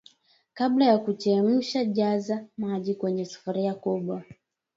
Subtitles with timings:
[0.53, 4.23] Kabla ya kuchemsha jaza maji kwenye sufuria kubwa